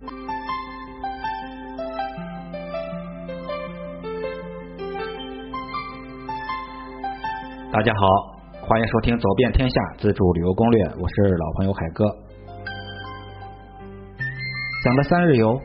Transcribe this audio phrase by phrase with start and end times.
[0.00, 0.06] 大
[7.82, 8.00] 家好，
[8.62, 12.04] 欢迎收听《走遍天下自助旅游攻略》，我是老朋友海哥。
[14.84, 15.60] 讲了三日游，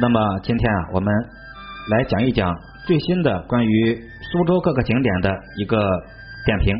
[0.00, 1.14] 那么今天啊，我们
[1.90, 2.50] 来讲一讲
[2.86, 4.02] 最新的关于
[4.32, 5.76] 苏州各个景点的一个
[6.46, 6.74] 点评。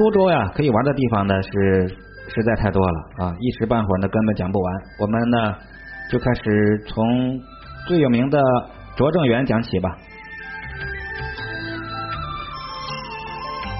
[0.00, 1.88] 苏州呀，可以玩的地方呢是
[2.34, 4.74] 实在太多了啊，一时半会儿呢根本讲不完。
[4.98, 5.54] 我们呢
[6.10, 7.38] 就开始从
[7.86, 8.40] 最有名的
[8.96, 9.94] 拙政园讲起吧。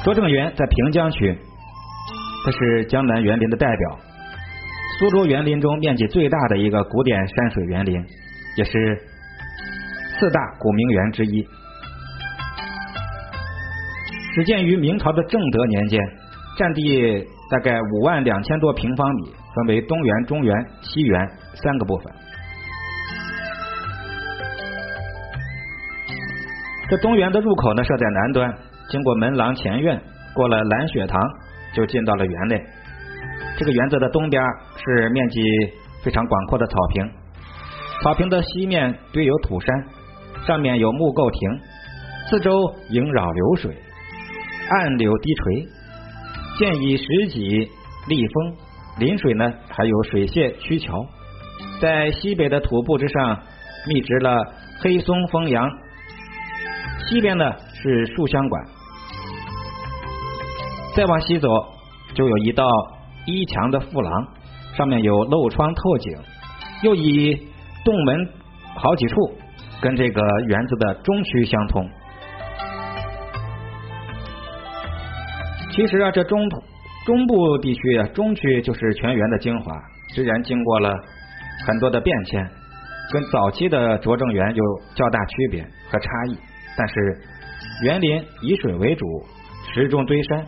[0.05, 1.39] 拙政园在平江区，
[2.45, 3.99] 它是江南园林的代表，
[4.99, 8.05] 苏州园林中面积最大的一个古典山水园林，
[8.59, 9.01] 也是
[10.19, 11.49] 四大古名园之一。
[14.41, 16.01] 始建于明朝的正德年间，
[16.57, 22.11] 占地大概五万两千多平方米，分为东园、中园、西园三个部分。
[26.89, 28.55] 这东园的入口呢设在南端，
[28.89, 30.01] 经过门廊前院，
[30.35, 31.21] 过了蓝雪堂，
[31.75, 32.65] 就进到了园内。
[33.59, 34.43] 这个园子的东边
[34.77, 35.43] 是面积
[36.03, 37.11] 非常广阔的草坪，
[38.03, 39.85] 草坪的西面堆有土山，
[40.47, 41.61] 上面有木构亭，
[42.31, 43.77] 四周萦绕流水。
[44.71, 45.67] 岸柳低垂，
[46.59, 47.69] 建以石脊
[48.07, 48.57] 立峰，
[49.01, 51.05] 临水呢还有水榭曲桥，
[51.81, 53.43] 在西北的土布之上
[53.89, 55.69] 密植了黑松枫杨，
[57.09, 58.65] 西边呢是树香馆，
[60.95, 61.49] 再往西走
[62.15, 62.65] 就有一道
[63.27, 64.29] 一墙的复廊，
[64.77, 66.17] 上面有漏窗透景，
[66.85, 67.35] 又以
[67.85, 68.29] 洞门
[68.77, 69.17] 好几处，
[69.81, 71.91] 跟这个园子的中区相通。
[75.71, 76.49] 其实啊，这中
[77.07, 79.73] 中部地区啊，中区就是全园的精华。
[80.15, 80.93] 虽然经过了
[81.65, 82.45] 很多的变迁，
[83.13, 84.65] 跟早期的拙政园有
[84.97, 86.37] 较大区别和差异，
[86.77, 86.95] 但是
[87.85, 89.07] 园林以水为主，
[89.73, 90.45] 石中堆山，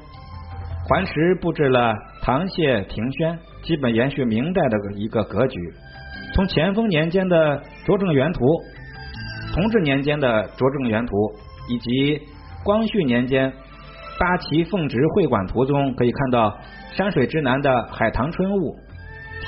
[0.89, 5.59] 环石布置了堂榭亭轩，基本延续明代的一个格局。
[6.35, 8.45] 从乾丰年间的拙政园图、
[9.55, 11.13] 同治年间的拙政园图
[11.69, 12.21] 以及
[12.65, 13.53] 光绪年间。
[14.23, 16.57] 八旗奉旨会馆图中可以看到
[16.93, 18.77] 山水之南的海棠春雾、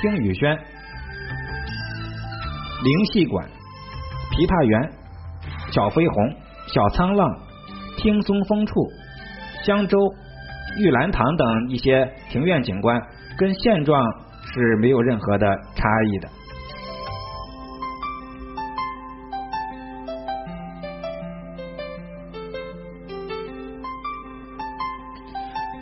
[0.01, 0.53] 听雨轩、
[2.83, 3.47] 灵戏馆、
[4.31, 4.91] 琵琶园、
[5.71, 6.35] 小飞鸿、
[6.67, 7.39] 小沧浪、
[7.95, 8.73] 听松风处、
[9.63, 9.97] 香洲、
[10.77, 13.01] 玉兰堂等一些庭院景观，
[13.37, 14.05] 跟现状
[14.53, 16.27] 是没有任何的差异的。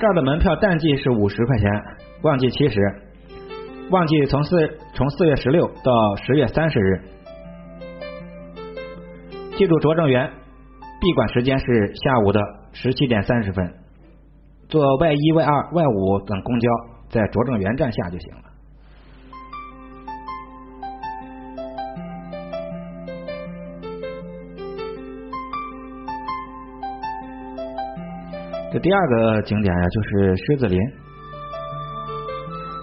[0.03, 1.71] 这儿的门票淡季是五十块钱，
[2.23, 2.77] 旺季七十。
[3.89, 7.01] 旺季从四从四月十六到十月三十日。
[9.55, 10.29] 记住，拙政园
[10.99, 12.41] 闭馆时间是下午的
[12.73, 13.65] 十七点三十分。
[14.67, 16.69] 坐 Y 一、Y 二、Y 五等公交，
[17.07, 18.43] 在拙政园站下就行了。
[28.73, 30.79] 这第二个景点呀，就是狮子林。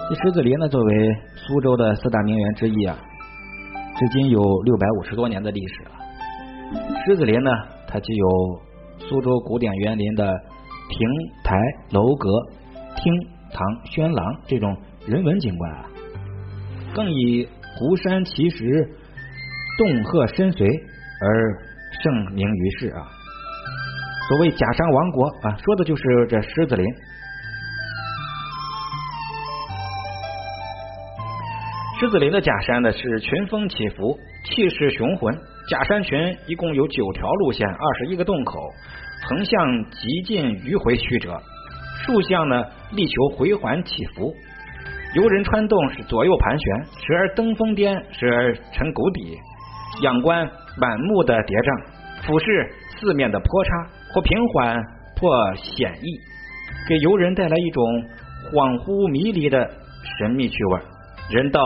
[0.08, 2.96] 这狮子林呢，作为苏州的四大名园之一啊，
[3.98, 5.90] 至今有六百五十多年的历史了。
[7.04, 7.50] 狮子林呢，
[7.88, 8.28] 它既有
[8.98, 10.32] 苏州古典园林的
[10.90, 11.08] 亭
[11.42, 11.58] 台
[11.90, 12.30] 楼阁、
[12.94, 13.12] 厅
[13.52, 14.76] 堂轩廊这种
[15.08, 15.86] 人文景观啊，
[16.94, 18.88] 更以湖山奇石、
[19.76, 20.64] 洞壑深邃
[21.20, 21.58] 而
[22.00, 23.10] 盛名于世啊。
[24.30, 26.86] 所谓假山王国啊，说的就是这狮子林。
[31.98, 35.36] 狮子林的假山呢是群峰起伏，气势雄浑。
[35.68, 38.60] 假山群一共有九条路线，二十一个洞口，
[39.28, 41.36] 横向极近迂回曲折，
[42.06, 44.32] 竖向呢力求回环起伏。
[45.16, 49.36] 游人穿洞是左右盘旋，时而登峰巅，时而沉谷底，
[50.02, 50.48] 仰观
[50.78, 51.82] 满目的叠嶂，
[52.22, 53.70] 俯视四面的坡差。
[54.12, 54.76] 或平缓，
[55.16, 56.20] 或险易，
[56.88, 57.84] 给游人带来一种
[58.52, 59.70] 恍惚迷离的
[60.18, 60.80] 神秘趣味。
[61.30, 61.60] 人道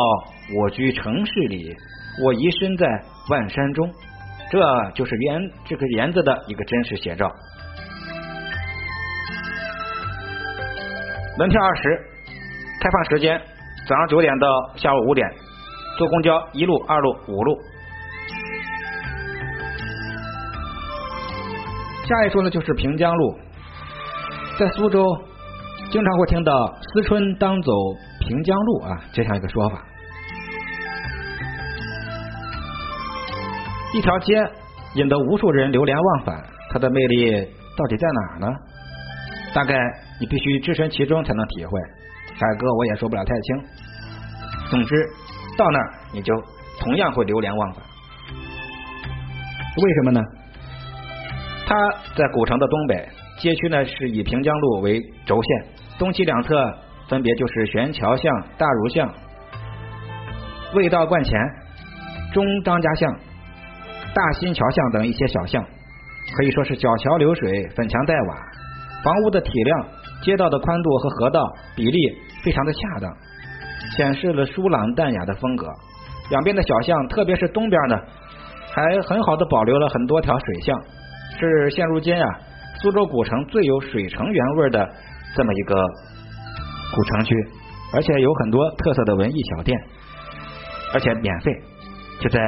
[0.61, 1.75] 我居城市里，
[2.23, 2.87] 我遗身在
[3.31, 3.91] 万山中，
[4.51, 7.33] 这就是园这个园子的一个真实写照。
[11.39, 11.83] 门票二十，
[12.81, 13.41] 开放时间
[13.89, 14.47] 早上九点到
[14.77, 15.27] 下午五点，
[15.97, 17.59] 坐公交一路、二路、五路。
[22.07, 23.39] 下一处呢，就是平江路，
[24.59, 25.03] 在苏州
[25.91, 26.53] 经常会听到
[26.93, 27.73] “思春当走
[28.21, 29.83] 平江路”啊这样一个说法。
[33.95, 34.35] 一条街
[34.95, 37.43] 引得无数人流连忘返，它的魅力
[37.77, 38.53] 到底在哪呢？
[39.55, 39.75] 大概
[40.21, 41.81] 你必须置身其中才能体会。
[42.35, 43.65] 海哥我也说不了太清。
[44.69, 44.95] 总之，
[45.57, 46.35] 到那儿你就
[46.81, 47.83] 同样会流连忘返。
[49.77, 50.21] 为什么呢？
[51.67, 51.75] 它
[52.15, 53.09] 在古城的东北，
[53.39, 55.67] 街区呢是以平江路为轴线，
[55.99, 56.55] 东西两侧
[57.09, 59.15] 分别就是悬桥巷、大儒巷、
[60.75, 61.41] 味道观前、
[62.33, 63.15] 中张家巷、
[64.15, 65.65] 大新桥巷等一些小巷，
[66.37, 68.37] 可以说是小桥流水、粉墙黛瓦，
[69.03, 69.87] 房屋的体量、
[70.23, 71.41] 街道的宽度和河道
[71.75, 71.99] 比例
[72.45, 73.17] 非常的恰当，
[73.97, 75.67] 显示了疏朗淡雅的风格。
[76.31, 77.97] 两边的小巷，特别是东边呢，
[78.71, 80.79] 还很好的保留了很多条水巷。
[81.39, 82.41] 是现如今啊，
[82.81, 84.89] 苏州古城最有水城原味的
[85.37, 85.75] 这么一个
[86.95, 87.35] 古城区，
[87.93, 89.79] 而且有很多特色的文艺小店，
[90.95, 91.53] 而且免费，
[92.21, 92.41] 就在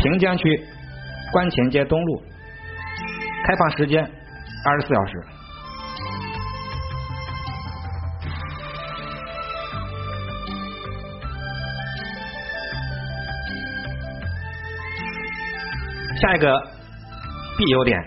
[0.00, 0.64] 平江区
[1.32, 2.22] 观前街东路，
[3.44, 4.02] 开放时间
[4.64, 5.12] 二十四小时。
[16.20, 16.77] 下一个。
[17.58, 18.00] 必有点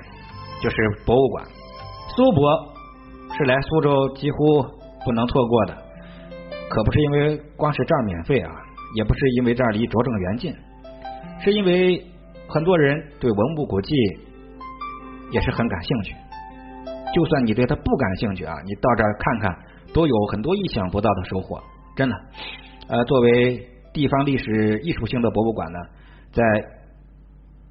[0.62, 0.76] 就是
[1.06, 1.46] 博物馆，
[2.16, 2.74] 苏博
[3.38, 4.64] 是来苏州几乎
[5.04, 5.78] 不能错过的，
[6.70, 8.50] 可不是因为光是这儿免费啊，
[8.96, 10.56] 也不是因为这儿离拙政园近，
[11.42, 12.02] 是因为
[12.48, 13.94] 很多人对文物古迹
[15.32, 16.16] 也是很感兴趣。
[17.14, 19.60] 就算你对它不感兴趣啊，你到这儿看看，
[19.94, 21.62] 都有很多意想不到的收获。
[21.94, 22.16] 真的，
[22.88, 25.80] 呃，作为地方历史艺术性的博物馆呢，
[26.32, 26.42] 在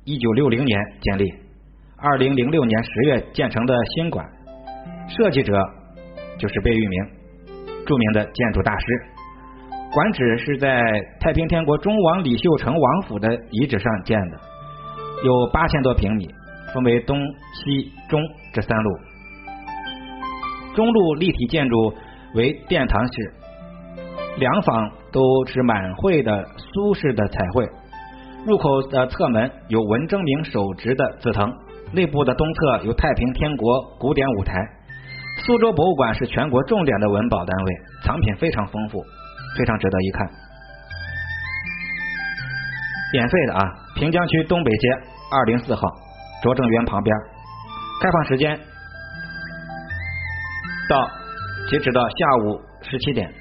[0.05, 1.25] 一九六零年建立。
[2.03, 4.27] 二零零六年十月建成的新馆，
[5.07, 5.53] 设计者
[6.39, 8.87] 就是贝聿铭，著名的建筑大师。
[9.93, 10.81] 馆址是在
[11.21, 14.39] 太平天国忠王李秀成王府的遗址上建的，
[15.25, 16.27] 有八千多平米，
[16.73, 17.19] 分为东
[17.53, 18.19] 西中
[18.55, 18.99] 这三路。
[20.75, 21.95] 中路立体建筑
[22.35, 23.35] 为殿堂式，
[24.39, 27.69] 两坊都是满绘的苏式的彩绘。
[28.47, 31.53] 入口的侧门有文征明手植的紫藤。
[31.93, 34.55] 内部的东侧有太平天国古典舞台。
[35.45, 37.73] 苏州博物馆是全国重点的文保单位，
[38.05, 39.03] 藏品非常丰富，
[39.59, 40.31] 非常值得一看。
[43.13, 43.63] 免费的啊，
[43.97, 44.89] 平江区东北街
[45.33, 45.83] 二零四号
[46.43, 47.17] 拙政园旁边，
[48.03, 48.57] 开放时间
[50.89, 51.11] 到
[51.69, 53.33] 截止到下午十七点。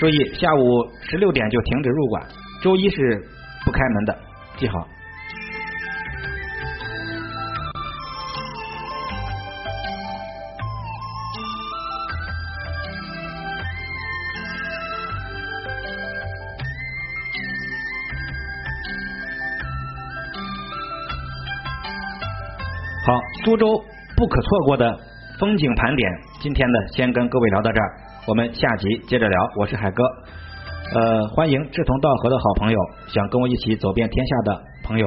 [0.00, 2.22] 注意，下午十六点就停止入馆，
[2.62, 3.24] 周一是
[3.64, 4.18] 不开门的，
[4.58, 4.86] 记好。
[23.06, 23.12] 好，
[23.44, 23.68] 苏州
[24.16, 24.98] 不可错过的
[25.38, 27.92] 风景盘点，今天呢，先跟各位聊到这儿，
[28.26, 29.48] 我们下集接着聊。
[29.60, 30.02] 我是海哥，
[30.92, 35.06] 呃，欢迎志同道合的好朋友，想跟我一起走遍天下的朋友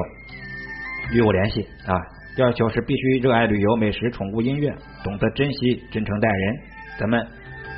[1.12, 1.94] 与我联系啊。
[2.38, 4.74] 要求是必须热爱旅游、美食、宠物、音乐，
[5.04, 6.56] 懂得珍惜、真诚待人。
[6.98, 7.20] 咱们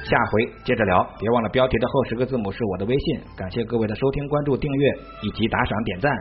[0.04, 3.20] 下回接着聊，别忘了标题的后十个字母是我的微信。
[3.36, 4.88] 感谢各位的收听、关注、订阅
[5.24, 6.16] 以及打赏、点赞。